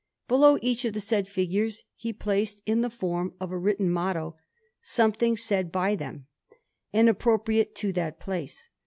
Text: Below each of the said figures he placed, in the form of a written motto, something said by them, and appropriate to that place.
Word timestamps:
Below 0.27 0.57
each 0.63 0.83
of 0.83 0.95
the 0.95 0.99
said 0.99 1.27
figures 1.27 1.83
he 1.95 2.11
placed, 2.11 2.63
in 2.65 2.81
the 2.81 2.89
form 2.89 3.35
of 3.39 3.51
a 3.51 3.57
written 3.59 3.87
motto, 3.91 4.35
something 4.81 5.37
said 5.37 5.71
by 5.71 5.95
them, 5.95 6.25
and 6.91 7.07
appropriate 7.07 7.75
to 7.75 7.93
that 7.93 8.19
place. 8.19 8.67